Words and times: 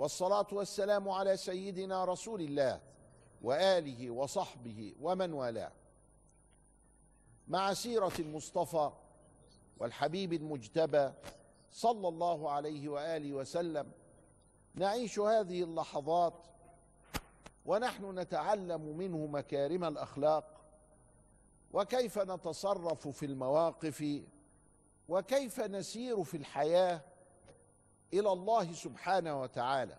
والصلاة 0.00 0.46
والسلام 0.52 1.08
على 1.08 1.36
سيدنا 1.36 2.04
رسول 2.04 2.40
الله 2.40 2.80
وآله 3.42 4.10
وصحبه 4.10 4.94
ومن 5.00 5.32
والاه. 5.32 5.72
مع 7.48 7.74
سيرة 7.74 8.12
المصطفى 8.18 8.90
والحبيب 9.78 10.32
المجتبى 10.32 11.12
صلى 11.72 12.08
الله 12.08 12.50
عليه 12.50 12.88
وآله 12.88 13.32
وسلم 13.32 13.92
نعيش 14.74 15.18
هذه 15.18 15.62
اللحظات 15.62 16.46
ونحن 17.66 18.18
نتعلم 18.18 18.96
منه 18.96 19.26
مكارم 19.26 19.84
الأخلاق 19.84 20.60
وكيف 21.72 22.18
نتصرف 22.18 23.08
في 23.08 23.26
المواقف 23.26 24.22
وكيف 25.08 25.60
نسير 25.60 26.24
في 26.24 26.36
الحياة 26.36 27.09
إلى 28.12 28.32
الله 28.32 28.72
سبحانه 28.72 29.40
وتعالى. 29.40 29.98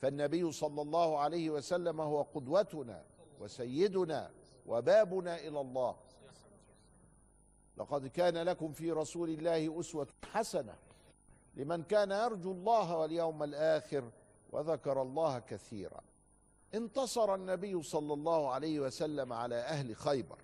فالنبي 0.00 0.52
صلى 0.52 0.82
الله 0.82 1.18
عليه 1.18 1.50
وسلم 1.50 2.00
هو 2.00 2.22
قدوتنا 2.22 3.04
وسيدنا 3.40 4.30
وبابنا 4.66 5.36
إلى 5.36 5.60
الله. 5.60 5.96
لقد 7.76 8.06
كان 8.06 8.38
لكم 8.38 8.72
في 8.72 8.92
رسول 8.92 9.30
الله 9.30 9.80
أسوة 9.80 10.08
حسنة 10.32 10.74
لمن 11.54 11.82
كان 11.82 12.10
يرجو 12.10 12.52
الله 12.52 12.96
واليوم 12.96 13.42
الآخر 13.42 14.10
وذكر 14.50 15.02
الله 15.02 15.38
كثيرا. 15.38 16.00
انتصر 16.74 17.34
النبي 17.34 17.82
صلى 17.82 18.14
الله 18.14 18.50
عليه 18.50 18.80
وسلم 18.80 19.32
على 19.32 19.56
أهل 19.56 19.96
خيبر. 19.96 20.38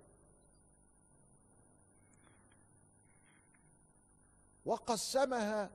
وقسمها 4.65 5.69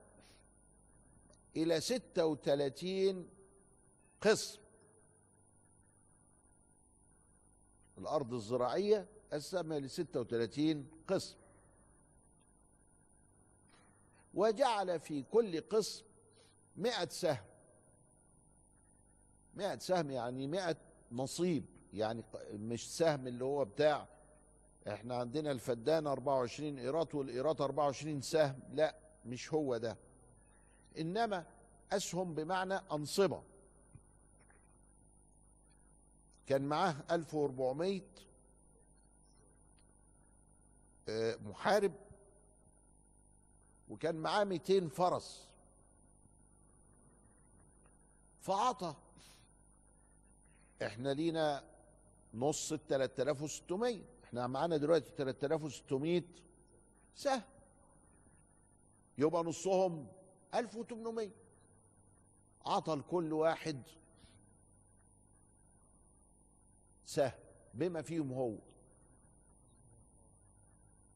إلى 1.55 1.81
ستة 1.81 2.25
وثلاثين 2.25 3.29
قسم. 4.21 4.59
الأرض 7.97 8.33
الزراعية 8.33 9.07
قسمها 9.33 9.79
لستة 9.79 10.19
وثلاثين 10.19 10.87
قسم. 11.07 11.35
وجعل 14.33 14.99
في 14.99 15.23
كل 15.23 15.61
قسم 15.61 16.03
مئة 16.77 17.09
سهم. 17.09 17.45
مئة 19.55 19.79
سهم 19.79 20.11
يعني 20.11 20.47
مئة 20.47 20.77
نصيب 21.11 21.65
يعني 21.93 22.23
مش 22.53 22.97
سهم 22.97 23.27
اللي 23.27 23.43
هو 23.43 23.65
بتاع 23.65 24.07
إحنا 24.87 25.15
عندنا 25.15 25.51
الفدان 25.51 26.07
24 26.07 26.79
قيراط 26.79 27.15
والقيراط 27.15 27.61
24 27.61 28.21
سهم 28.21 28.59
لا 28.73 28.95
مش 29.25 29.53
هو 29.53 29.77
ده. 29.77 29.97
إنما 30.97 31.45
أسهم 31.91 32.33
بمعنى 32.33 32.73
أنصبة. 32.73 33.43
كان 36.47 36.61
معاه 36.61 36.95
1400 37.11 38.01
آه، 41.09 41.35
محارب 41.35 41.93
وكان 43.89 44.15
معاه 44.15 44.43
200 44.43 44.89
فرس. 44.89 45.47
فعطى. 48.41 48.95
إحنا 50.83 51.09
لينا 51.09 51.63
نص 52.33 52.71
ال 52.71 52.87
3600 52.87 54.01
إحنا 54.23 54.47
معانا 54.47 54.77
دلوقتي 54.77 55.11
3600 55.17 56.23
سهم 57.15 57.41
يبقى 59.17 59.43
نصهم 59.43 60.07
1800 60.55 61.29
عطى 62.65 62.95
لكل 62.95 63.33
واحد 63.33 63.81
سهم 67.05 67.31
بما 67.73 68.01
فيهم 68.01 68.33
هو. 68.33 68.57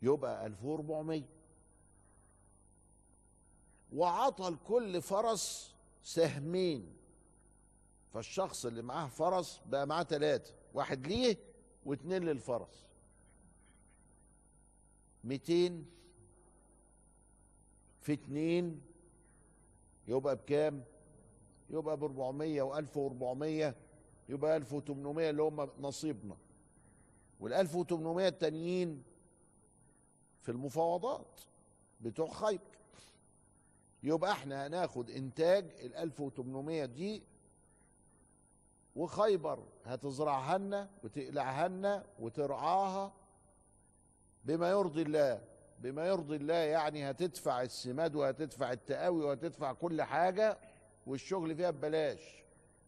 يبقى 0.01 0.45
1400 0.45 1.23
وعطى 3.93 4.49
لكل 4.49 5.01
فرس 5.01 5.75
سهمين. 6.03 6.95
فالشخص 8.13 8.65
اللي 8.65 8.81
معاه 8.81 9.07
فرس 9.07 9.61
بقى 9.65 9.87
معاه 9.87 10.03
ثلاثة 10.03 10.53
واحد 10.73 11.07
ليه 11.07 11.37
واثنين 11.85 12.23
للفرس. 12.23 12.85
200 15.23 15.85
في 18.01 18.13
اتنين 18.13 18.81
يبقى 20.07 20.35
بكام؟ 20.35 20.83
يبقى 21.69 21.97
ب 21.97 22.03
400 22.03 22.61
و 22.61 22.77
1400 22.77 23.75
يبقى 24.29 24.57
1800 24.57 25.29
اللي 25.29 25.41
هم 25.43 25.69
نصيبنا 25.79 26.37
وال 27.39 27.53
1800 27.53 28.27
التانيين 28.27 29.03
في 30.41 30.51
المفاوضات 30.51 31.41
بتوع 32.01 32.27
خيبر 32.29 32.61
يبقى 34.03 34.31
إحنا 34.31 34.67
هناخد 34.67 35.09
إنتاج 35.09 35.65
ال 35.79 35.95
1800 35.95 36.85
دي 36.85 37.23
وخيبر 38.95 39.63
هتزرعها 39.85 40.57
لنا 40.57 40.89
وتقلعها 41.03 41.67
لنا 41.67 42.05
وترعاها 42.19 43.13
بما 44.45 44.69
يرضي 44.69 45.01
الله 45.01 45.41
بما 45.79 46.07
يرضي 46.07 46.35
الله 46.35 46.53
يعني 46.53 47.09
هتدفع 47.11 47.61
السماد 47.61 48.15
وهتدفع 48.15 48.71
التقاوي 48.71 49.23
وهتدفع 49.25 49.73
كل 49.73 50.01
حاجة 50.01 50.57
والشغل 51.07 51.55
فيها 51.55 51.71
ببلاش. 51.71 52.43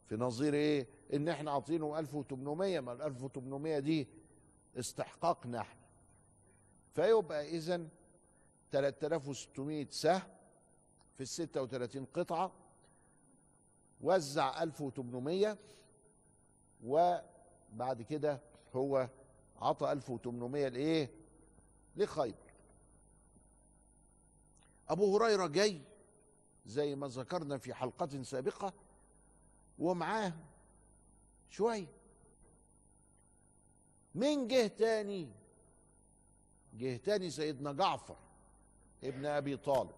في 0.07 0.15
نظير 0.15 0.53
إيه؟ 0.53 0.87
إن 1.13 1.29
إحنا 1.29 1.51
عاطينه 1.51 1.99
1800 1.99 2.79
ما 2.79 2.93
ال 2.93 3.01
1800 3.01 3.79
دي 3.79 4.07
استحقاقنا 4.79 5.59
إحنا. 5.61 5.81
فيبقى 6.93 7.47
اذا 7.49 7.87
3600 8.71 9.87
سهم 9.91 10.21
في 11.17 11.21
ال 11.23 11.27
36 11.27 12.05
قطعة 12.05 12.51
وزع 14.01 14.63
1800 14.63 15.57
وبعد 16.85 18.01
كده 18.09 18.41
هو 18.75 19.09
عطى 19.61 19.91
1800 19.91 20.67
لإيه؟ 20.67 21.09
لخيبر. 21.95 22.46
أبو 24.89 25.17
هريرة 25.17 25.47
جاي 25.47 25.81
زي 26.65 26.95
ما 26.95 27.07
ذكرنا 27.07 27.57
في 27.57 27.73
حلقة 27.73 28.23
سابقة 28.23 28.73
ومعاه 29.79 30.33
شوية 31.49 31.87
مين 34.15 34.47
جه 34.47 34.67
تاني؟ 34.67 35.29
جه 36.73 36.97
تاني 36.97 37.29
سيدنا 37.29 37.73
جعفر 37.73 38.17
ابن 39.03 39.25
أبي 39.25 39.57
طالب. 39.57 39.95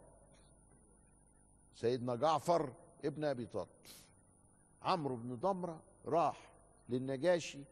سيدنا 1.76 2.16
جعفر 2.16 2.74
ابن 3.06 3.24
أبي 3.24 3.46
طالب. 3.46 3.68
عمرو 4.82 5.16
بن 5.16 5.36
ضمره 5.36 5.82
راح 6.06 6.52
للنجاشي 6.90 7.64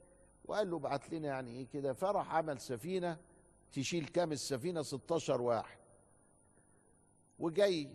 وقال 0.45 0.71
له 0.71 0.77
ابعت 0.77 1.13
لنا 1.13 1.27
يعني 1.27 1.51
إيه 1.51 1.67
كده. 1.67 1.93
فراح 1.93 2.35
عمل 2.35 2.61
سفينة 2.61 3.17
تشيل 3.71 4.05
كام 4.05 4.31
السفينة؟ 4.31 4.81
16 4.81 5.41
واحد. 5.41 5.77
وجاي 7.39 7.89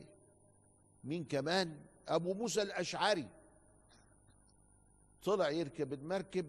مين 1.04 1.24
كمان؟ 1.24 1.80
أبو 2.08 2.34
موسى 2.34 2.62
الأشعري. 2.62 3.28
طلع 5.24 5.50
يركب 5.50 5.92
المركب 5.92 6.48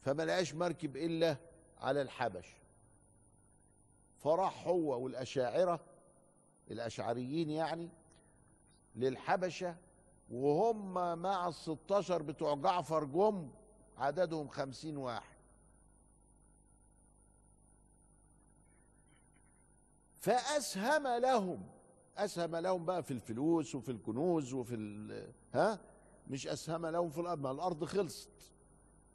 فما 0.00 0.22
لقاش 0.22 0.54
مركب 0.54 0.96
إلا 0.96 1.36
على 1.78 2.02
الحبش. 2.02 2.46
فراح 4.18 4.66
هو 4.66 5.00
والأشاعرة 5.04 5.80
الأشعريين 6.70 7.50
يعني 7.50 7.88
للحبشة 8.96 9.76
وهم 10.30 11.18
مع 11.18 11.48
الستاشر 11.48 12.22
بتوع 12.22 12.54
جعفر 12.54 13.04
جم 13.04 13.50
عددهم 13.98 14.48
خمسين 14.48 14.96
واحد. 14.96 15.36
فأسهم 20.20 21.06
لهم 21.06 21.68
أسهم 22.16 22.56
لهم 22.56 22.84
بقى 22.84 23.02
في 23.02 23.10
الفلوس 23.10 23.74
وفي 23.74 23.92
الكنوز 23.92 24.52
وفي 24.52 24.74
ها؟ 25.54 25.80
مش 26.28 26.46
أسهم 26.46 26.86
لهم 26.86 27.10
في 27.10 27.20
الأرض 27.20 27.40
ما 27.40 27.50
الأرض 27.50 27.84
خلصت. 27.84 28.30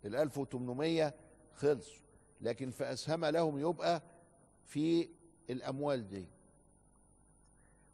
ال 0.06 0.16
1800 0.16 1.14
خلصوا. 1.54 2.04
لكن 2.42 2.70
فأسهم 2.72 3.26
لهم 3.26 3.58
يبقى 3.60 4.02
في 4.66 5.10
الأموال 5.50 6.08
دي. 6.08 6.28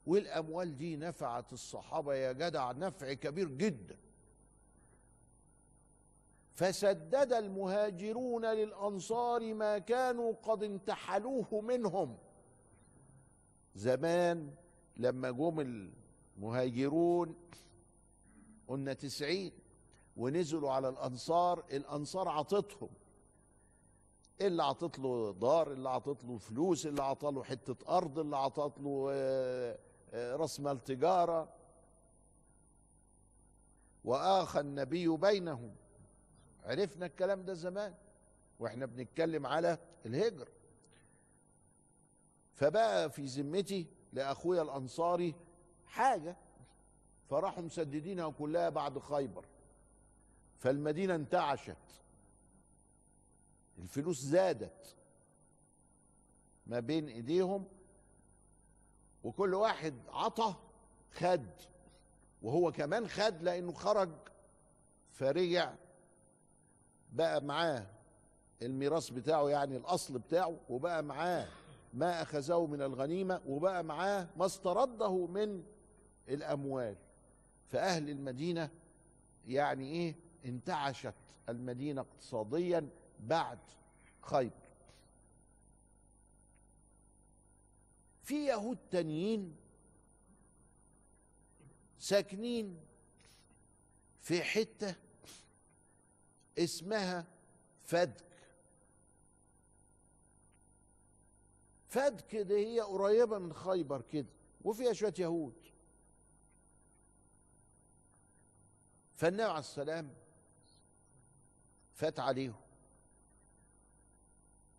والأموال 0.07 0.77
دي 0.77 0.95
نفعت 0.97 1.53
الصحابة 1.53 2.13
يا 2.13 2.31
جدع 2.31 2.71
نفع 2.71 3.13
كبير 3.13 3.47
جدا. 3.47 3.97
فسدد 6.53 7.33
المهاجرون 7.33 8.45
للأنصار 8.45 9.53
ما 9.53 9.77
كانوا 9.79 10.33
قد 10.43 10.63
انتحلوه 10.63 11.61
منهم. 11.61 12.17
زمان 13.75 14.51
لما 14.97 15.31
جم 15.31 15.59
المهاجرون 16.37 17.35
قلنا 18.67 18.93
تسعين 18.93 19.51
ونزلوا 20.17 20.71
على 20.71 20.89
الأنصار 20.89 21.65
الأنصار 21.71 22.29
عطتهم. 22.29 22.89
اللي 24.41 24.63
عطت 24.63 24.99
له 24.99 25.33
دار؟ 25.33 25.71
اللي 25.71 25.89
عطت 25.89 26.23
له 26.23 26.37
فلوس؟ 26.37 26.85
اللي 26.85 27.03
عطى 27.03 27.31
له 27.31 27.43
حتة 27.43 27.97
أرض؟ 27.97 28.19
اللي 28.19 28.37
عطت 28.37 28.79
له 28.79 29.07
آه، 29.11 29.77
آه، 30.13 30.35
راس 30.35 30.59
مال 30.59 30.83
تجارة؟ 30.83 31.53
وآخى 34.03 34.59
النبي 34.59 35.07
بينهم. 35.07 35.75
عرفنا 36.63 37.05
الكلام 37.05 37.45
ده 37.45 37.53
زمان 37.53 37.93
وإحنا 38.59 38.85
بنتكلم 38.85 39.45
على 39.45 39.77
الهجر. 40.05 40.49
فبقى 42.53 43.09
في 43.11 43.25
ذمتي 43.25 43.87
لأخويا 44.13 44.61
الأنصاري 44.61 45.35
حاجة. 45.87 46.35
فراحوا 47.29 47.63
مسددينها 47.63 48.29
كلها 48.29 48.69
بعد 48.69 48.99
خيبر. 48.99 49.45
فالمدينة 50.59 51.15
انتعشت. 51.15 51.77
الفلوس 53.79 54.19
زادت 54.19 54.95
ما 56.67 56.79
بين 56.79 57.07
إيديهم 57.07 57.65
وكل 59.23 59.53
واحد 59.53 59.93
عطى 60.09 60.55
خد 61.11 61.45
وهو 62.41 62.71
كمان 62.71 63.07
خد 63.07 63.41
لأنه 63.41 63.73
خرج 63.73 64.09
فرجع 65.11 65.73
بقى 67.11 67.43
معاه 67.43 67.87
الميراث 68.61 69.09
بتاعه 69.09 69.49
يعني 69.49 69.77
الأصل 69.77 70.19
بتاعه 70.19 70.59
وبقى 70.69 71.03
معاه 71.03 71.47
ما 71.93 72.21
أخذه 72.21 72.65
من 72.65 72.81
الغنيمة 72.81 73.41
وبقى 73.47 73.83
معاه 73.83 74.27
ما 74.37 74.45
استرده 74.45 75.25
من 75.27 75.63
الأموال. 76.29 76.95
فأهل 77.67 78.09
المدينة 78.09 78.69
يعني 79.47 79.91
إيه؟ 79.91 80.15
انتعشت 80.45 81.13
المدينة 81.49 82.01
اقتصاديا 82.01 82.89
بعد 83.19 83.59
خيبر. 84.21 84.53
في 88.23 88.45
يهود 88.47 88.77
تانيين 88.91 89.55
ساكنين 91.99 92.79
في 94.21 94.43
حتة 94.43 94.95
اسمها 96.57 97.25
فدك. 97.85 98.32
فدك 101.93 102.35
دي 102.35 102.55
هي 102.55 102.79
قريبة 102.79 103.37
من 103.37 103.53
خيبر 103.53 104.01
كده 104.01 104.27
وفيها 104.63 104.93
شوية 104.93 105.13
يهود. 105.19 105.53
فالنبي 109.15 109.43
عليه 109.43 109.59
السلام 109.59 110.13
فات 111.93 112.19
عليهم. 112.19 112.61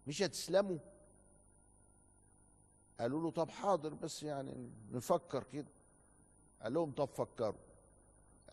مش 0.07 0.23
هتسلموا؟ 0.23 0.79
قالوا 3.01 3.23
له 3.23 3.31
طب 3.31 3.51
حاضر 3.51 3.95
بس 3.95 4.23
يعني 4.23 4.71
نفكر 4.93 5.45
كده. 5.45 5.71
قال 6.63 6.75
لهم 6.75 6.93
طب 6.93 7.09
فكروا. 7.09 7.61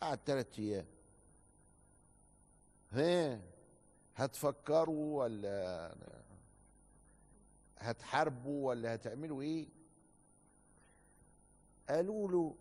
قعد 0.01 0.19
ثلاث 0.25 0.59
أيام. 0.59 0.85
ها 2.91 3.41
هتفكروا 4.15 5.23
ولا 5.23 5.95
هتحاربوا 7.81 8.67
ولا 8.67 8.95
هتعملوا 8.95 9.41
إيه؟ 9.41 9.67
قالوا 11.89 12.31
له 12.31 12.55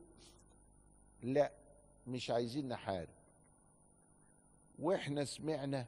لا 1.22 1.52
مش 2.06 2.30
عايزين 2.30 2.68
نحارب. 2.68 3.08
وإحنا 4.78 5.24
سمعنا 5.24 5.86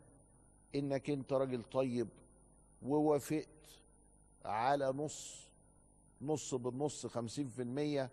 إنك 0.74 1.10
أنت 1.10 1.32
راجل 1.32 1.62
طيب 1.62 2.08
ووافقت 2.82 3.48
على 4.44 4.86
نص 4.86 5.48
نص 6.22 6.54
بالنص 6.54 7.06
خمسين 7.06 7.48
في 7.48 7.62
المية 7.62 8.10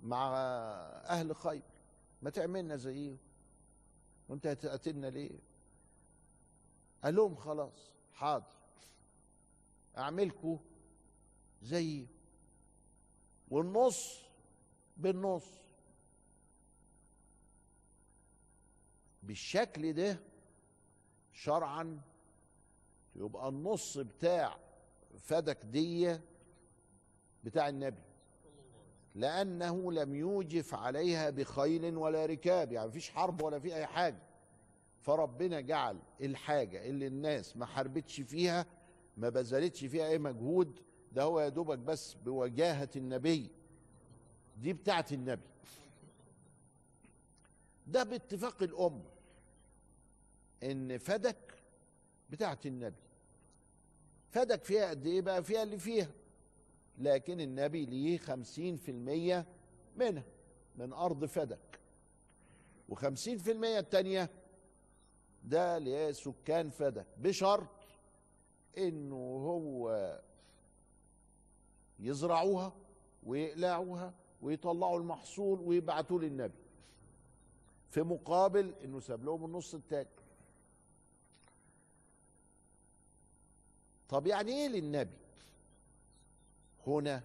مع 0.00 0.36
أهل 1.08 1.36
خيبر 1.36 1.64
ما 2.22 2.30
تعملنا 2.30 2.76
زيهم 2.76 3.18
وأنت 4.28 4.46
هتقتلنا 4.46 5.06
ليه؟ 5.06 5.38
قال 7.04 7.14
لهم 7.14 7.34
خلاص 7.34 7.92
حاضر. 8.12 8.57
اعملكوا 9.98 10.58
زي 11.62 12.06
والنص 13.50 14.22
بالنص. 14.96 15.44
بالشكل 19.22 19.92
ده 19.92 20.20
شرعا 21.32 22.00
يبقى 23.16 23.48
النص 23.48 23.98
بتاع 23.98 24.58
فدك 25.18 25.58
دية 25.64 26.20
بتاع 27.44 27.68
النبي 27.68 28.02
لأنه 29.14 29.92
لم 29.92 30.14
يوجف 30.14 30.74
عليها 30.74 31.30
بخيل 31.30 31.96
ولا 31.96 32.26
ركاب 32.26 32.72
يعني 32.72 32.88
مفيش 32.88 33.10
حرب 33.10 33.42
ولا 33.42 33.58
في 33.58 33.74
أي 33.74 33.86
حاجة. 33.86 34.22
فربنا 35.00 35.60
جعل 35.60 35.98
الحاجة 36.20 36.84
اللي 36.86 37.06
الناس 37.06 37.56
ما 37.56 37.66
حاربتش 37.66 38.20
فيها 38.20 38.66
ما 39.18 39.28
بذلتش 39.28 39.84
فيها 39.84 40.08
أي 40.08 40.18
مجهود 40.18 40.80
ده 41.12 41.22
هو 41.22 41.40
يا 41.40 41.48
دوبك 41.48 41.78
بس 41.78 42.14
بوجاهة 42.14 42.88
النبي. 42.96 43.50
دي 44.56 44.72
بتاعت 44.72 45.12
النبي. 45.12 45.42
ده 47.86 48.02
باتفاق 48.02 48.62
الأمة 48.62 49.10
إن 50.62 50.98
فدك 50.98 51.54
بتاعت 52.30 52.66
النبي. 52.66 53.02
فدك 54.30 54.64
فيها 54.64 54.90
قد 54.90 55.06
إيه 55.06 55.20
بقى؟ 55.20 55.42
فيها 55.44 55.62
اللي 55.62 55.78
فيها. 55.78 56.10
لكن 56.98 57.40
النبي 57.40 57.86
ليه 57.86 58.18
خمسين 58.18 58.76
في 58.76 58.90
المية 58.90 59.46
منها 59.96 60.24
من 60.76 60.92
أرض 60.92 61.24
فدك. 61.24 61.80
وخمسين 62.88 63.38
في 63.38 63.52
المية 63.52 63.78
التانية 63.78 64.30
ده 65.44 65.78
لسكان 65.78 66.70
فدك 66.70 67.06
بشرط 67.18 67.68
إنه 68.78 69.16
هو 69.16 70.20
يزرعوها 71.98 72.72
ويقلعوها 73.26 74.14
ويطلعوا 74.42 74.98
المحصول 74.98 75.60
ويبعتوه 75.60 76.20
للنبي. 76.20 76.58
في 77.90 78.02
مقابل 78.02 78.74
إنه 78.84 79.00
ساب 79.00 79.24
لهم 79.24 79.44
النص 79.44 79.74
التاني. 79.74 80.08
طب 84.08 84.26
يعني 84.26 84.52
إيه 84.52 84.68
للنبي؟ 84.68 85.16
هنا 86.86 87.22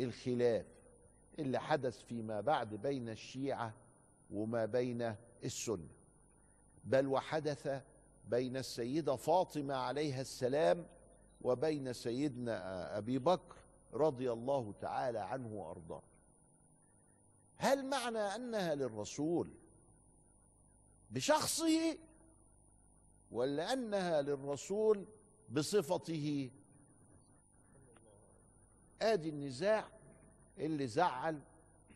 الخلاف 0.00 0.66
اللي 1.38 1.60
حدث 1.60 2.02
فيما 2.02 2.40
بعد 2.40 2.74
بين 2.74 3.08
الشيعة 3.08 3.74
وما 4.30 4.64
بين 4.66 5.14
السنة. 5.44 5.88
بل 6.84 7.06
وحدث 7.06 7.82
بين 8.28 8.56
السيدة 8.56 9.16
فاطمة 9.16 9.74
عليها 9.74 10.20
السلام 10.20 10.86
وبين 11.42 11.92
سيدنا 11.92 12.98
أبي 12.98 13.18
بكر 13.18 13.56
رضي 13.92 14.32
الله 14.32 14.72
تعالى 14.80 15.18
عنه 15.18 15.52
وأرضاه. 15.52 16.02
هل 17.56 17.86
معنى 17.86 18.18
أنها 18.18 18.74
للرسول 18.74 19.50
بشخصه 21.10 21.98
ولا 23.30 23.72
أنها 23.72 24.22
للرسول 24.22 25.06
بصفته؟ 25.50 26.50
آدي 29.02 29.28
النزاع 29.28 29.88
اللي 30.58 30.86
زعل 30.86 31.40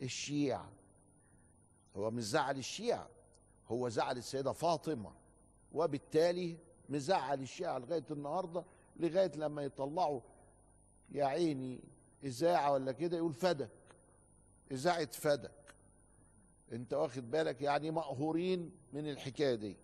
الشيعة. 0.02 0.73
هو 1.97 2.11
مش 2.11 2.25
زعل 2.25 2.58
الشيعة 2.58 3.08
هو 3.68 3.88
زعل 3.88 4.18
السيدة 4.18 4.52
فاطمة. 4.52 5.12
وبالتالي 5.72 6.56
مزعل 6.88 7.40
الشيعة 7.42 7.78
لغاية 7.78 8.04
النهاردة 8.10 8.64
لغاية 8.96 9.32
لما 9.37 9.62
يطلعوا 9.62 10.20
يا 11.12 11.25
عيني 11.25 11.80
إذاعة 12.25 12.72
ولا 12.72 12.92
كده 12.92 13.16
يقول 13.16 13.34
فدك 13.34 13.70
إذاعة 14.72 15.10
فدك. 15.12 15.75
أنت 16.72 16.94
واخد 16.94 17.30
بالك؟ 17.30 17.62
يعني 17.62 17.90
مقهورين 17.90 18.70
من 18.92 19.10
الحكاية 19.10 19.54
دي. 19.54 19.76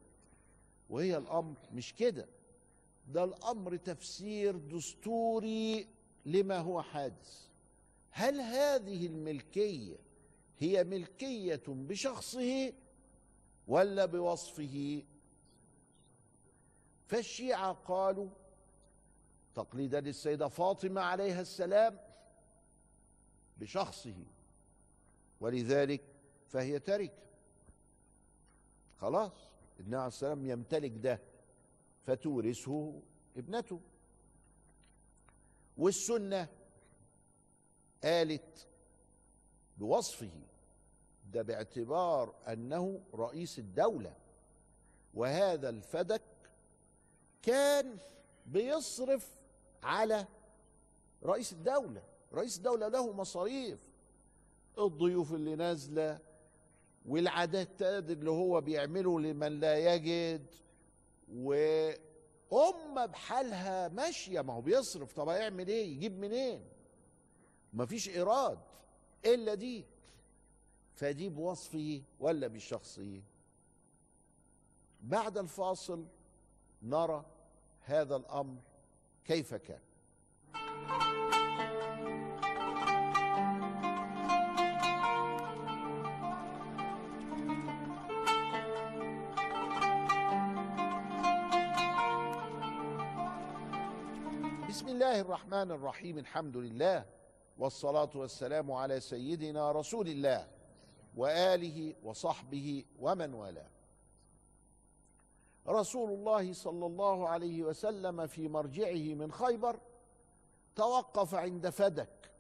وهي 0.91 1.17
الأمر 1.17 1.57
مش 1.73 1.95
كده. 1.95 2.27
ده 3.09 3.25
الأمر 3.25 3.77
تفسير 3.77 4.57
دستوري 4.57 5.89
لما 6.27 6.59
هو 6.59 6.83
حادث. 6.83 7.45
هل 8.11 8.41
هذه 8.41 9.07
الملكية 9.07 9.97
هي 10.59 10.85
ملكية 10.85 11.63
بشخصه 11.69 12.73
ولا 13.69 14.07
بوصفه 14.07 15.03
فالشيعة 17.07 17.73
قالوا 17.73 18.29
تقليدا 19.55 20.01
للسيدة 20.01 20.49
فاطمة 20.49 21.01
عليها 21.01 21.41
السلام 21.41 21.99
بشخصه 23.59 24.25
ولذلك 25.41 26.03
فهي 26.49 26.79
تركة. 26.79 27.25
خلاص 28.99 29.33
النبي 29.81 29.97
عليه 29.97 30.07
السلام 30.07 30.47
يمتلك 30.47 30.93
ده 30.97 31.21
فتورثه 32.07 33.03
ابنته. 33.37 33.81
والسنة 35.77 36.49
قالت 38.05 38.69
بوصفه 39.79 40.31
ده 41.33 41.43
باعتبار 41.43 42.35
أنه 42.49 43.01
رئيس 43.15 43.59
الدولة 43.59 44.17
وهذا 45.15 45.69
الفدك 45.69 46.23
كان 47.47 47.99
بيصرف 48.47 49.35
على 49.83 50.27
رئيس 51.25 51.53
الدولة 51.53 52.03
رئيس 52.33 52.57
الدولة 52.57 52.89
له 52.89 53.13
مصاريف. 53.13 53.79
الضيوف 54.79 55.35
اللي 55.35 55.57
نازلة 55.57 56.19
والعادات 57.07 57.83
اللي 57.83 58.31
هو 58.31 58.61
بيعمله 58.61 59.21
لمن 59.21 59.61
لا 59.61 59.95
يجد 59.95 60.55
وأمة 61.33 63.07
بحالها 63.07 63.89
ماشية. 63.89 64.41
ما 64.41 64.53
هو 64.53 64.61
بيصرف. 64.61 65.13
طب 65.13 65.29
هيعمل 65.29 65.69
إيه؟ 65.69 65.87
يجيب 65.93 66.19
منين؟ 66.19 66.65
مفيش 67.73 68.09
إيراد. 68.09 68.59
إلا 69.27 69.55
دي. 69.55 69.85
فدي 70.95 71.29
بوصفه 71.29 72.03
ولا 72.21 72.47
بشخصه. 72.47 73.23
بعد 75.03 75.39
الفاصل 75.39 76.07
نرى 76.83 77.25
هذا 77.87 78.17
الأمر 78.17 78.57
كيف 79.25 79.55
كان؟ 79.55 79.79
بسم 94.69 94.89
الله 94.89 95.21
الرحمن 95.21 95.71
الرحيم 95.71 96.19
الحمد 96.19 96.57
لله 96.57 97.05
والصلاة 97.59 98.11
والسلام 98.15 98.73
على 98.73 99.01
سيدنا 99.01 99.73
رسول 99.73 100.09
الله 100.09 100.47
وآله 101.17 101.95
وصحبه 102.05 102.85
ومن 103.01 103.35
والاه. 103.35 103.74
رسول 105.69 106.11
الله 106.11 106.53
صلى 106.53 106.87
الله 106.87 107.29
عليه 107.29 107.63
وسلم 107.63 108.27
في 108.27 108.49
مرجعه 108.49 109.15
من 109.15 109.33
خيبر 109.33 109.81
توقف 110.77 111.35
عند 111.35 111.69
فدك 111.69 112.31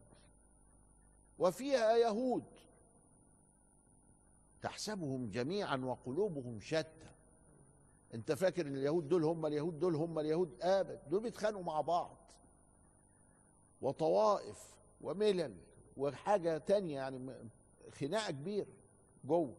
وفيها 1.38 1.96
يهود 1.96 2.44
تحسبهم 4.62 5.30
جميعا 5.30 5.76
وقلوبهم 5.76 6.60
شتى. 6.60 7.10
أنت 8.14 8.32
فاكر 8.32 8.66
إن 8.66 8.76
اليهود 8.76 9.08
دول 9.08 9.24
هم 9.24 9.46
اليهود 9.46 9.78
دول 9.78 9.94
هم 9.94 10.18
اليهود 10.18 10.58
ابد 10.62 11.00
دول 11.08 11.20
بيتخانقوا 11.20 11.64
مع 11.64 11.80
بعض. 11.80 12.16
وطوائف 13.82 14.74
وملل 15.00 15.56
وحاجة 15.96 16.58
تانية 16.58 16.94
يعني 16.94 17.34
خناقة 17.90 18.30
كبيرة 18.30 18.66
جوه. 19.24 19.54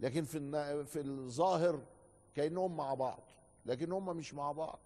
لكن 0.00 0.24
في 0.24 0.84
في 0.84 1.00
الظاهر 1.00 1.86
كأنهم 2.34 2.76
مع 2.76 2.94
بعض 2.94 3.22
لكن 3.66 3.92
هم 3.92 4.16
مش 4.16 4.34
مع 4.34 4.52
بعض. 4.52 4.78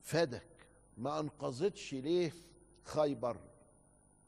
فدك 0.00 0.46
ما 0.96 1.20
انقذتش 1.20 1.94
ليه 1.94 2.32
خيبر؟ 2.84 3.36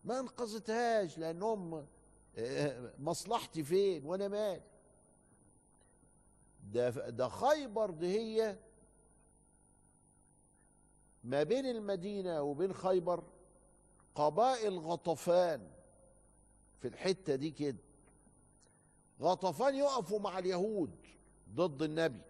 ما 0.05 0.21
انقذتهاش 0.21 1.19
لأنهم 1.19 1.87
مصلحتي 2.99 3.63
فين 3.65 4.05
وأنا 4.07 4.29
مال؟ 4.29 4.61
ده 6.73 6.91
ده 6.91 7.29
خيبر 7.29 7.91
دي 7.91 8.07
هي 8.07 8.59
ما 11.25 11.43
بين 11.43 11.67
المدينة 11.67 12.43
وبين 12.43 12.73
خيبر 12.73 13.25
قبائل 14.15 14.79
غطفان. 14.79 15.71
في 16.81 16.89
الحتة 16.89 17.35
دي 17.35 17.51
كده. 17.51 17.77
غطفان 19.21 19.75
يقفوا 19.75 20.19
مع 20.21 20.39
اليهود 20.39 20.91
ضد 21.55 21.83
النبي. 21.83 22.23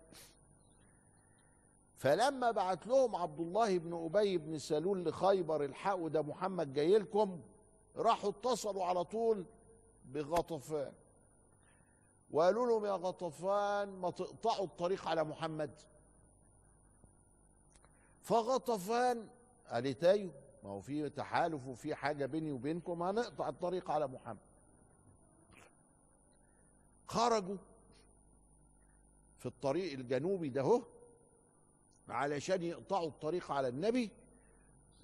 فلما 1.96 2.50
بعت 2.50 2.86
لهم 2.86 3.16
عبد 3.16 3.40
الله 3.40 3.78
بن 3.78 4.04
أبي 4.04 4.38
بن 4.38 4.58
سلول 4.58 5.04
لخيبر 5.04 5.64
الحقوا 5.64 6.08
ده 6.08 6.22
محمد 6.22 6.72
جاي 6.72 6.98
لكم 6.98 7.40
راحوا 7.96 8.30
اتصلوا 8.30 8.84
على 8.84 9.04
طول 9.04 9.46
بغطفان. 10.04 10.92
وقالوا 12.30 12.66
لهم 12.66 12.86
يا 12.86 12.92
غطفان 12.92 13.88
ما 13.88 14.10
تقطعوا 14.10 14.64
الطريق 14.64 15.08
على 15.08 15.24
محمد. 15.24 15.70
فغطفان 18.22 19.28
قالت 19.68 20.04
أيوه 20.04 20.32
ما 20.64 20.70
هو 20.70 20.80
في 20.80 21.10
تحالف 21.10 21.66
وفي 21.66 21.94
حاجة 21.94 22.26
بيني 22.26 22.52
وبينكم 22.52 23.02
هنقطع 23.02 23.48
الطريق 23.48 23.90
على 23.90 24.06
محمد. 24.06 24.38
خرجوا 27.06 27.56
في 29.38 29.46
الطريق 29.46 29.92
الجنوبي 29.92 30.48
ده 30.48 30.82
علشان 32.08 32.62
يقطعوا 32.62 33.08
الطريق 33.08 33.52
على 33.52 33.68
النبي 33.68 34.10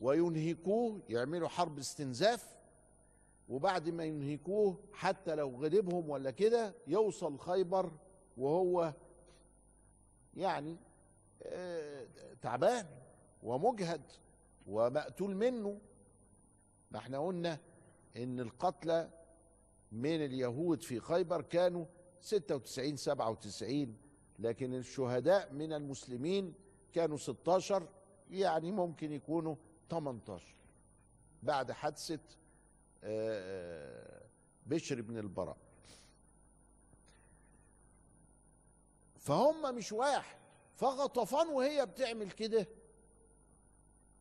وينهكوه 0.01 1.01
يعملوا 1.09 1.49
حرب 1.49 1.79
استنزاف 1.79 2.57
وبعد 3.49 3.89
ما 3.89 4.05
ينهكوه 4.05 4.79
حتى 4.93 5.35
لو 5.35 5.51
غلبهم 5.51 6.11
ولا 6.11 6.31
كده 6.31 6.75
يوصل 6.87 7.39
خيبر 7.39 7.93
وهو 8.37 8.93
يعني 10.35 10.77
تعبان 12.43 12.87
ومجهد 13.43 14.03
ومقتول 14.67 15.35
منه. 15.37 15.81
ما 16.91 16.99
إحنا 16.99 17.19
قلنا 17.19 17.59
إن 18.17 18.41
القتلى 18.41 19.11
من 19.93 20.25
اليهود 20.25 20.83
في 20.83 21.01
خيبر 21.01 21.43
كانوا 21.43 21.87
96 22.21 22.97
97 22.97 23.97
لكن 24.39 24.75
الشهداء 24.75 25.53
من 25.53 25.73
المسلمين 25.73 26.55
كانوا 26.93 27.17
16 27.17 27.89
يعني 28.31 28.73
ممكن 28.73 29.13
يكونوا 29.13 29.57
18 29.91 30.55
بعد 31.43 31.73
حادثة 31.73 32.21
بشر 34.67 35.01
بن 35.01 35.19
البراء. 35.19 35.57
فهم 39.17 39.75
مش 39.75 39.93
واحد 39.93 40.39
فغطفان 40.75 41.49
وهي 41.49 41.87
بتعمل 41.87 42.31
كده 42.31 42.67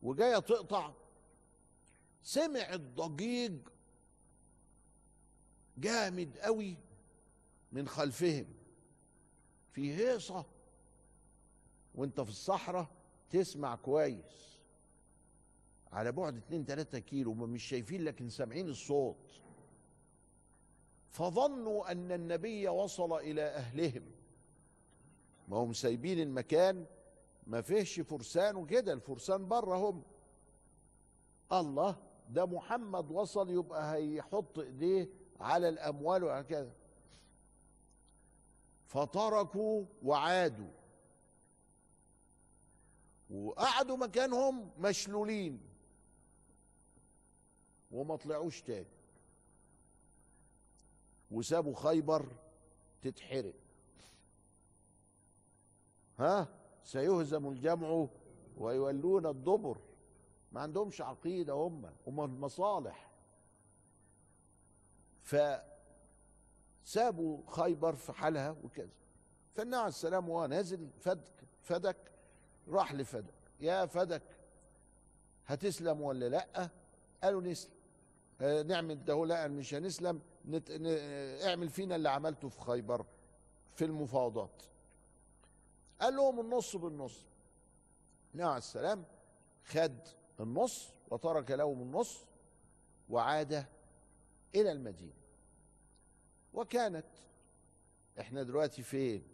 وجاية 0.02 0.38
تقطع. 0.38 0.92
سمع 2.22 2.74
الضجيج 2.74 3.56
جامد 5.78 6.38
قوي 6.38 6.76
من 7.72 7.88
خلفهم. 7.88 8.46
في 9.72 9.94
هيصة 9.94 10.44
وانت 11.94 12.20
في 12.20 12.30
الصحراء 12.30 12.86
تسمع 13.30 13.76
كويس. 13.76 14.58
على 15.92 16.12
بعد 16.12 16.36
2 16.36 16.64
3 16.64 16.98
كيلو 16.98 17.34
مش 17.34 17.62
شايفين 17.64 18.04
لكن 18.04 18.28
سامعين 18.28 18.68
الصوت. 18.68 19.42
فظنوا 21.10 21.92
أن 21.92 22.12
النبي 22.12 22.68
وصل 22.68 23.12
إلى 23.12 23.42
أهلهم. 23.42 24.02
ما 25.48 25.56
هم 25.56 25.72
سايبين 25.72 26.20
المكان 26.20 26.86
ما 27.46 27.60
فيهش 27.60 28.00
فرسان 28.00 28.56
وكده 28.56 28.92
الفرسان 28.92 29.48
بره 29.48 30.02
الله 31.52 31.96
ده 32.32 32.46
محمد 32.46 33.10
وصل 33.10 33.50
يبقى 33.50 33.94
هيحط 33.94 34.58
إيديه 34.58 35.08
على 35.40 35.68
الأموال 35.68 36.24
وهكذا. 36.24 36.72
فتركوا 38.86 39.84
وعادوا. 40.02 40.70
وقعدوا 43.30 43.96
مكانهم 43.96 44.70
مشلولين. 44.78 45.60
وما 47.90 48.16
طلعوش 48.16 48.62
تاني. 48.62 48.86
وسابوا 51.30 51.74
خيبر 51.74 52.28
تتحرق. 53.02 53.54
ها؟ 56.18 56.48
سيهزم 56.84 57.48
الجمع 57.48 58.08
ويولون 58.56 59.26
الدبر. 59.26 59.78
ما 60.52 60.60
عندهمش 60.60 61.00
عقيدة 61.00 61.52
هم 61.52 61.90
هم 62.06 62.20
المصالح 62.20 63.10
فسابوا 66.82 67.42
خيبر 67.50 67.94
في 67.94 68.12
حالها 68.12 68.56
وكذا. 68.64 68.90
فالنبي 69.54 69.76
عليه 69.76 69.88
السلام 69.88 70.28
وهو 70.28 70.46
نازل 70.46 70.90
فدك 71.00 71.44
فدك 71.62 71.96
راح 72.68 72.94
لفدك. 72.94 73.34
يا 73.60 73.86
فدك 73.86 74.22
هتسلم 75.46 76.00
ولا 76.00 76.28
لأ؟ 76.28 76.70
قالوا 77.22 77.42
نسلم. 77.42 77.72
آه، 78.40 78.62
نعمل 78.62 79.04
ده 79.04 79.26
لا 79.26 79.48
مش 79.48 79.74
هنسلم. 79.74 80.20
نت... 80.44 80.70
ن... 80.70 80.86
اعمل 81.48 81.68
فينا 81.68 81.96
اللي 81.96 82.08
عملته 82.10 82.48
في 82.48 82.60
خيبر 82.60 83.06
في 83.74 83.84
المفاوضات. 83.84 84.62
قال 86.00 86.16
لهم 86.16 86.40
النص 86.40 86.76
بالنص. 86.76 87.24
النبي 88.34 88.48
عليه 88.48 88.58
السلام 88.58 89.04
خد 89.64 89.98
النص 90.40 90.88
وترك 91.10 91.50
لهم 91.50 91.82
النص 91.82 92.24
وعاد 93.08 93.66
إلى 94.54 94.72
المدينة. 94.72 95.22
وكانت 96.54 97.06
إحنا 98.20 98.42
دلوقتي 98.42 98.82
فين؟ 98.82 99.28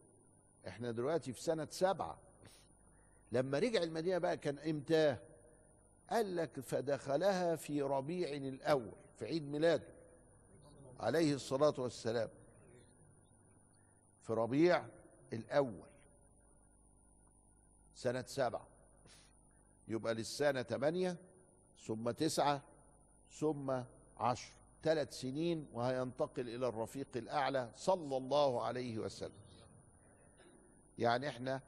إحنا 0.68 0.90
دلوقتي 0.90 1.32
في 1.32 1.42
سنة 1.42 1.68
سبعة. 1.70 2.18
لما 3.32 3.58
رجع 3.58 3.82
المدينة 3.82 4.18
بقى 4.18 4.36
كان 4.36 4.58
إمتى؟ 4.58 5.16
قال 6.10 6.36
لك 6.36 6.60
فدخلها 6.60 7.56
في 7.56 7.82
ربيع 7.82 8.28
الأول 8.32 8.94
في 9.18 9.24
عيد 9.24 9.42
ميلاده 9.48 9.88
عليه 11.00 11.34
الصلاة 11.34 11.74
والسلام. 11.78 12.28
في 14.22 14.32
ربيع 14.32 14.86
الأول 15.32 15.88
سنة 17.94 18.24
سبعة. 18.26 18.66
يبقى 19.88 20.14
للسنة 20.14 20.62
ثمانيه 20.62 21.16
ثم 21.86 22.10
تسعة 22.10 22.62
ثم 23.30 23.80
عشر. 24.16 24.52
ثلاث 24.82 25.20
سنين 25.20 25.68
وهينتقل 25.72 26.48
إلى 26.48 26.68
الرفيق 26.68 27.06
الأعلى 27.16 27.72
صلى 27.76 28.16
الله 28.16 28.62
عليه 28.62 28.98
وسلم. 28.98 29.40
يعني 30.98 31.28
إحنا 31.28 31.60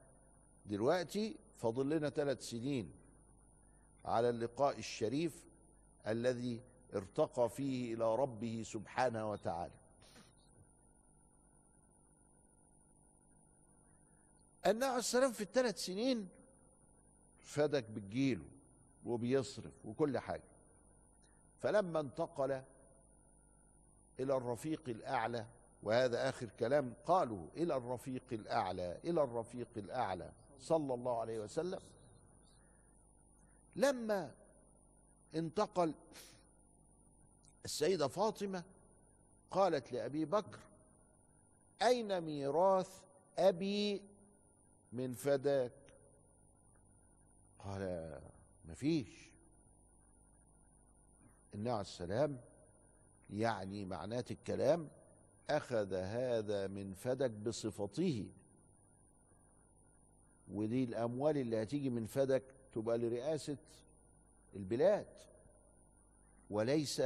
دلوقتي 0.67 1.37
فاضل 1.57 1.91
لنا 1.91 2.11
ثلاث 2.11 2.43
سنين 2.43 2.93
على 4.05 4.31
اللقاء 4.31 4.79
الشريف 4.79 5.45
الذي 6.07 6.63
ارتقى 6.95 7.49
فيه 7.51 7.95
إلى 7.95 8.15
ربه 8.15 8.63
سبحانه 8.67 9.31
وتعالى. 9.31 9.75
النبي 14.67 14.85
عليه 14.87 14.99
السلام 14.99 15.33
في 15.33 15.41
الثلاث 15.41 15.85
سنين 15.85 16.29
فدك 17.51 17.85
بتجيله 17.85 18.45
وبيصرف 19.07 19.87
وكل 19.87 20.19
حاجة. 20.19 20.51
فلما 21.59 22.01
انتقل 22.01 22.63
إلى 24.21 24.37
الرفيق 24.37 24.89
الأعلى 24.89 25.47
وهذا 25.83 26.29
آخر 26.29 26.49
كلام 26.61 26.95
قالوا 27.07 27.47
إلى 27.57 27.77
الرفيق 27.77 28.23
الأعلى 28.33 29.01
إلى 29.05 29.23
الرفيق 29.23 29.69
الأعلى 29.77 30.33
صلى 30.59 30.95
الله 30.95 31.21
عليه 31.21 31.39
وسلم. 31.39 31.81
لما 33.77 34.35
انتقل 35.35 35.95
السيدة 37.65 38.09
فاطمة 38.09 38.65
قالت 39.51 39.93
لأبي 39.93 40.25
بكر 40.25 40.59
أين 41.83 42.21
ميراث 42.21 43.03
أبي 43.39 44.03
من 44.93 45.15
فداك؟ 45.15 45.80
قال 47.65 48.21
مفيش. 48.65 49.31
النبي 51.55 51.71
عليه 51.71 51.81
السلام 51.81 52.41
يعني 53.31 53.85
معناة 53.85 54.25
الكلام 54.31 54.89
أخذ 55.51 55.95
هذا 55.95 56.67
من 56.67 56.95
فدك 56.95 57.31
بصفته. 57.31 58.29
ودي 60.53 60.85
الأموال 60.85 61.39
اللي 61.39 61.63
هتيجي 61.63 61.91
من 61.91 62.07
فدك 62.07 62.43
تبقى 62.73 62.99
لرئاسة 62.99 63.57
البلاد 64.57 65.07
وليس 66.51 67.03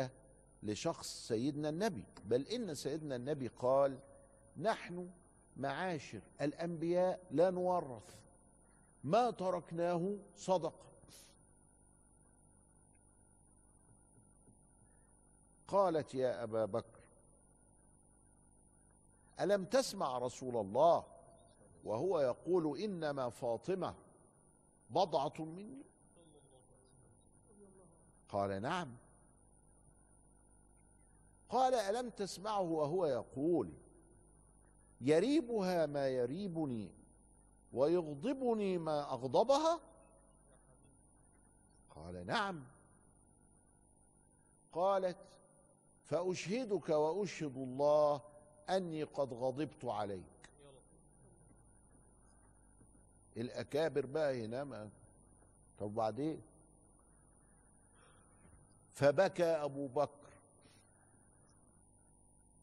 لشخص 0.62 1.28
سيدنا 1.28 1.68
النبي. 1.68 2.04
بل 2.24 2.48
إن 2.48 2.74
سيدنا 2.74 3.16
النبي 3.16 3.48
قال 3.48 3.98
نحن 4.56 5.10
معاشر 5.56 6.20
الأنبياء 6.40 7.26
لا 7.30 7.50
نورث. 7.50 8.23
ما 9.04 9.30
تركناه 9.30 10.16
صدقه 10.36 10.84
قالت 15.68 16.14
يا 16.14 16.42
أبا 16.42 16.64
بكر 16.64 17.00
ألم 19.40 19.64
تسمع 19.64 20.18
رسول 20.18 20.56
الله 20.56 21.04
وهو 21.84 22.20
يقول 22.20 22.78
إنما 22.80 23.30
فاطمة 23.30 23.94
بضعة 24.90 25.34
مني؟ 25.38 25.84
قال 28.28 28.62
نعم. 28.62 28.96
قال 31.48 31.74
ألم 31.74 32.10
تسمعه 32.10 32.60
وهو 32.60 33.06
يقول 33.06 33.72
يريبها 35.00 35.86
ما 35.86 36.08
يريبني 36.08 37.03
ويغضبني 37.74 38.78
ما 38.78 39.12
أغضبها؟ 39.12 39.80
قال 41.90 42.26
نعم. 42.26 42.64
قالت 44.72 45.16
فأشهدك 46.04 46.88
وأشهد 46.88 47.56
الله 47.56 48.20
أني 48.70 49.02
قد 49.02 49.32
غضبت 49.32 49.84
عليك. 49.84 50.24
الأكابر 53.36 54.06
بقى 54.06 54.44
هنا 54.44 54.64
ما 54.64 54.90
طب 55.78 55.94
بعدين؟ 55.94 56.42
فبكى 58.92 59.44
أبو 59.44 59.86
بكر 59.86 60.30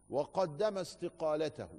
وقدم 0.10 0.78
استقالته 0.78 1.70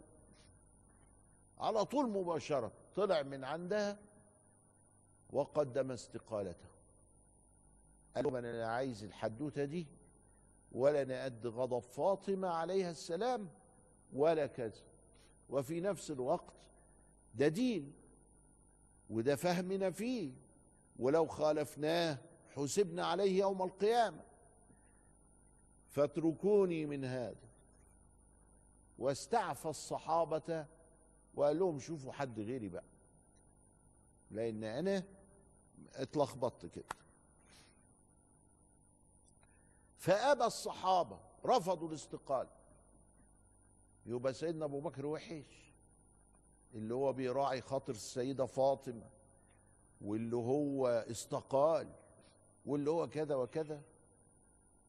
على 1.59 1.85
طول 1.85 2.09
مباشرة. 2.11 2.73
طلع 2.95 3.23
من 3.23 3.45
عندها 3.45 3.99
وقدم 5.31 5.91
استقالته. 5.91 6.69
قال 8.17 8.37
أنا 8.37 8.67
عايز 8.67 9.05
الحدوتة 9.05 9.65
دي 9.65 9.87
ولا 10.73 11.05
نأد 11.05 11.47
غضب 11.47 11.79
فاطمة 11.79 12.49
عليها 12.49 12.91
السلام 12.91 13.49
ولا 14.13 14.47
كذا. 14.47 14.83
وفي 15.51 15.81
نفس 15.81 16.11
الوقت 16.11 16.55
ده 17.35 17.49
دين 17.49 17.93
وده 19.11 19.37
فهمنا 19.37 19.91
فيه 19.91 20.33
ولو 20.99 21.27
خالفناه 21.27 22.19
حسبنا 22.57 23.07
عليه 23.07 23.39
يوم 23.39 23.63
القيامة. 23.63 24.23
فاتركوني 25.89 26.87
من 26.87 27.05
هذا. 27.05 27.49
واستعفى 28.99 29.67
الصحابة 29.67 30.67
وقال 31.35 31.59
لهم 31.59 31.79
شوفوا 31.79 32.13
حد 32.13 32.41
غيري 32.41 32.69
بقى. 32.69 32.85
لأن 34.31 34.65
أنا 34.65 35.05
اتلخبطت 35.95 36.67
كده. 36.67 36.85
فأبى 39.97 40.45
الصحابة 40.45 41.19
رفضوا 41.47 41.89
الاستقاله 41.89 42.51
يبقى 44.07 44.35
سيدنا 44.35 44.65
أبو 44.65 44.81
بكر 44.81 45.07
وحش. 45.07 45.73
اللي 46.75 46.95
هو 46.95 47.13
بيراعي 47.13 47.61
خاطر 47.61 47.93
السيدة 47.93 48.47
فاطمة 48.47 49.11
واللي 50.01 50.37
هو 50.37 50.87
استقال 51.11 51.93
واللي 52.67 52.91
هو 52.91 53.09
كذا 53.09 53.35
وكذا. 53.35 53.83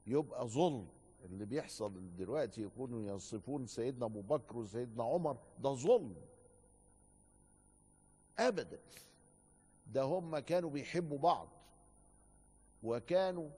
يبقى 0.08 0.48
ظلم 0.48 0.88
اللي 1.26 1.46
بيحصل 1.46 2.16
دلوقتي 2.16 2.62
يكونوا 2.62 3.16
يصفون 3.16 3.68
سيدنا 3.68 4.06
أبو 4.06 4.22
بكر 4.22 4.58
وسيدنا 4.58 5.04
عمر 5.04 5.38
ده 5.60 5.74
ظلم. 5.74 6.16
أبدا. 8.40 8.80
ده 9.88 10.02
هم 10.04 10.40
كانوا 10.40 10.70
بيحبوا 10.70 11.18
بعض. 11.18 11.50
وكانوا 12.84 13.50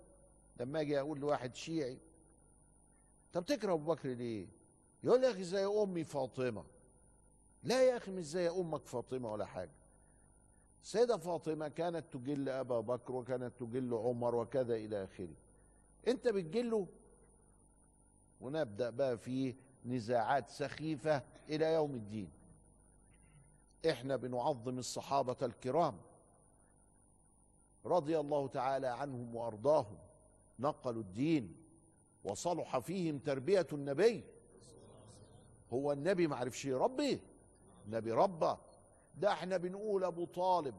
لما 0.59 0.81
أجي 0.81 0.99
أقول 0.99 1.19
لواحد 1.19 1.55
شيعي 1.55 1.97
طب 3.33 3.45
تكره 3.45 3.73
أبو 3.73 3.93
بكر 3.93 4.09
ليه؟ 4.09 4.47
يقول 5.03 5.19
لي 5.21 5.27
يا 5.27 5.31
أخي 5.31 5.43
زي 5.43 5.65
أمي 5.65 6.03
فاطمة. 6.03 6.65
لا 7.63 7.83
يا 7.83 7.97
أخي 7.97 8.11
مش 8.11 8.25
زي 8.25 8.49
أمك 8.49 8.85
فاطمة 8.85 9.31
ولا 9.31 9.45
حاجة. 9.45 9.71
السيدة 10.83 11.17
فاطمة 11.17 11.67
كانت 11.67 12.05
تجل 12.13 12.49
أبا 12.49 12.79
بكر 12.79 13.15
وكانت 13.15 13.53
تجل 13.59 13.93
عمر 13.93 14.35
وكذا 14.35 14.75
إلى 14.75 15.03
آخره. 15.03 15.35
أنت 16.07 16.27
بتجله 16.27 16.87
ونبدأ 18.41 18.89
بقى 18.89 19.17
في 19.17 19.55
نزاعات 19.85 20.49
سخيفة 20.49 21.23
إلى 21.49 21.73
يوم 21.73 21.95
الدين. 21.95 22.29
إحنا 23.85 24.15
بنعظم 24.15 24.77
الصحابة 24.77 25.37
الكرام. 25.41 25.97
رضي 27.85 28.19
الله 28.19 28.47
تعالى 28.47 28.87
عنهم 28.87 29.35
وأرضاهم. 29.35 29.97
نقلوا 30.59 31.01
الدين. 31.01 31.55
وصلح 32.23 32.77
فيهم 32.77 33.19
تربية 33.19 33.67
النبي. 33.73 34.23
هو 35.73 35.91
النبي 35.91 36.27
ما 36.27 36.35
عرفش 36.35 36.65
يربي. 36.65 37.19
النبي 37.85 38.11
ربى 38.11 38.55
ده 39.17 39.31
إحنا 39.31 39.57
بنقول 39.57 40.03
أبو 40.03 40.25
طالب. 40.25 40.75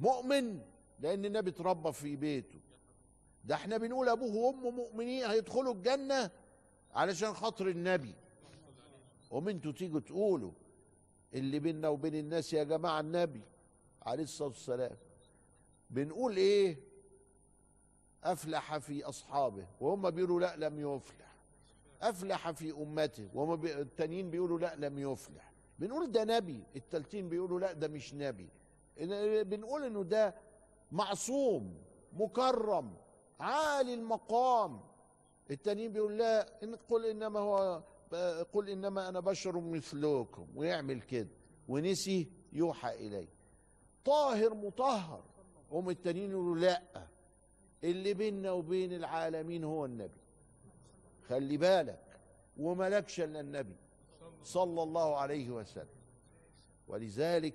مؤمن 0.00 0.60
لأن 1.00 1.24
النبي 1.24 1.50
اتربى 1.50 1.92
في 1.92 2.16
بيته. 2.16 2.60
ده 3.44 3.54
إحنا 3.54 3.76
بنقول 3.76 4.08
أبوه 4.08 4.36
وأمه 4.36 4.70
مؤمنين 4.70 5.24
هيدخلوا 5.24 5.74
الجنة 5.74 6.30
علشان 6.92 7.34
خاطر 7.34 7.68
النبي. 7.68 8.14
ومنتوا 9.30 9.72
تيجوا 9.72 10.00
تقولوا 10.00 10.52
اللي 11.34 11.58
بيننا 11.58 11.88
وبين 11.88 12.14
الناس 12.14 12.52
يا 12.52 12.64
جماعة 12.64 13.00
النبي 13.00 13.42
عليه 14.02 14.22
الصلاة 14.22 14.48
والسلام 14.48 14.96
بنقول 15.90 16.36
إيه؟ 16.36 16.78
أفلح 18.24 18.78
في 18.78 19.04
أصحابه 19.04 19.66
وهم 19.80 20.10
بيقولوا 20.10 20.40
لا 20.40 20.56
لم 20.56 20.78
يفلح. 20.78 21.34
أفلح 22.02 22.50
في 22.50 22.72
أمته 22.72 23.28
وهم 23.34 23.56
بي... 23.56 23.74
التانيين 23.80 24.30
بيقولوا 24.30 24.58
لا 24.58 24.76
لم 24.76 24.98
يفلح. 24.98 25.52
بنقول 25.78 26.12
ده 26.12 26.24
نبي 26.24 26.62
التالتين 26.76 27.28
بيقولوا 27.28 27.60
لا 27.60 27.72
ده 27.72 27.88
مش 27.88 28.14
نبي. 28.14 28.48
بنقول 29.44 29.84
إنه 29.84 30.02
ده 30.02 30.34
معصوم 30.92 31.74
مكرم 32.12 32.94
عالي 33.40 33.94
المقام. 33.94 34.80
التانيين 35.50 35.92
بيقول 35.92 36.18
لا 36.18 36.46
قل 36.88 37.06
إنما 37.06 37.40
هو 37.40 37.82
قل 38.52 38.70
إنما 38.70 39.08
أنا 39.08 39.20
بشر 39.20 39.60
مثلكم 39.60 40.46
ويعمل 40.56 41.00
كده. 41.00 41.28
ونسي 41.68 42.30
يوحى 42.52 42.94
إليه. 42.94 43.28
طاهر 44.04 44.54
مطهر. 44.54 45.24
هم 45.70 45.90
التانيين 45.90 46.30
يقولوا 46.30 46.56
لا. 46.56 47.08
اللي 47.84 48.14
بيننا 48.14 48.52
وبين 48.52 48.92
العالمين 48.92 49.64
هو 49.64 49.84
النبي. 49.84 50.20
خلي 51.28 51.56
بالك. 51.56 52.20
وملكش 52.56 53.20
إلا 53.20 53.40
النبي 53.40 53.76
صلى 54.42 54.82
الله 54.82 55.16
عليه 55.16 55.50
وسلم. 55.50 55.88
ولذلك 56.88 57.54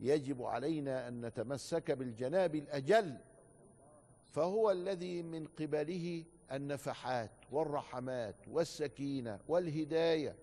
يجب 0.00 0.42
علينا 0.42 1.08
أن 1.08 1.26
نتمسك 1.26 1.90
بالجناب 1.90 2.54
الأجل 2.54 3.18
فهو 4.24 4.70
الذي 4.70 5.22
من 5.22 5.46
قبله 5.46 6.24
النفحات 6.52 7.30
والرحمات 7.50 8.48
والسكينة 8.48 9.40
والهداية. 9.48 10.36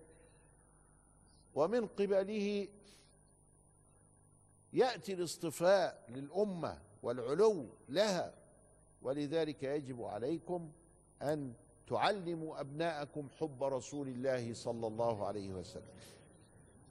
ومن 1.54 1.86
قبله 1.86 2.68
يأتي 4.72 5.12
الاصطفاء 5.12 6.04
للأمة 6.08 6.78
والعلو 7.02 7.66
لها. 7.88 8.34
ولذلك 9.02 9.62
يجب 9.62 10.02
عليكم 10.02 10.72
أن 11.22 11.54
تعلموا 11.86 12.60
أبناءكم 12.60 13.28
حب 13.38 13.64
رسول 13.64 14.08
الله 14.08 14.54
صلى 14.54 14.86
الله 14.86 15.26
عليه 15.26 15.50
وسلم. 15.50 15.94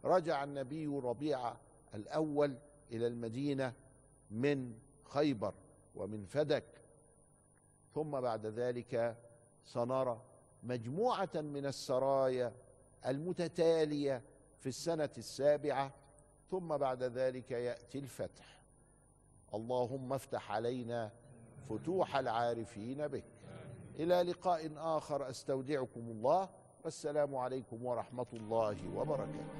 رجع 0.03 0.43
النبي 0.43 0.87
ربيع 0.87 1.53
الأول 1.93 2.57
إلى 2.91 3.07
المدينة 3.07 3.73
من 4.31 4.79
خيبر 5.03 5.53
ومن 5.95 6.25
فدك. 6.25 6.84
ثم 7.95 8.21
بعد 8.21 8.45
ذلك 8.45 9.17
سنرى 9.65 10.21
مجموعة 10.63 11.29
من 11.35 11.65
السرايا 11.65 12.53
المتتالية 13.05 14.21
في 14.59 14.69
السنة 14.69 15.09
السابعة 15.17 15.91
ثم 16.49 16.77
بعد 16.77 17.03
ذلك 17.03 17.51
يأتي 17.51 17.99
الفتح. 17.99 18.61
اللهم 19.53 20.13
افتح 20.13 20.51
علينا 20.51 21.11
فتوح 21.69 22.15
العارفين 22.15 23.07
بك. 23.07 23.23
إلى 23.99 24.21
لقاء 24.21 24.71
آخر 24.77 25.29
أستودعكم 25.29 25.99
الله 25.99 26.49
والسلام 26.83 27.35
عليكم 27.35 27.85
ورحمة 27.85 28.27
الله 28.33 28.77
وبركاته. 28.95 29.55